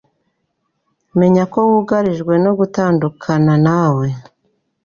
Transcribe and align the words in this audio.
menya 1.19 1.43
ko 1.53 1.59
wugarijwe 1.69 2.33
no 2.43 2.51
gutandukana 2.59 3.53
nawe 3.65 4.07